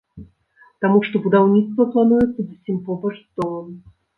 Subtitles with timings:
[0.85, 3.73] Таму што будаўніцтва плануецца зусім побач з домам.